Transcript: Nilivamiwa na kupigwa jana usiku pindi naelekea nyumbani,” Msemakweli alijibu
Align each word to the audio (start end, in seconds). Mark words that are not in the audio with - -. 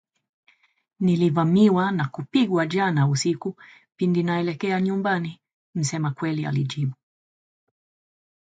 Nilivamiwa 0.99 1.91
na 1.91 2.07
kupigwa 2.07 2.65
jana 2.67 3.07
usiku 3.07 3.57
pindi 3.97 4.23
naelekea 4.23 4.81
nyumbani,” 4.81 5.39
Msemakweli 5.75 6.45
alijibu 6.45 6.93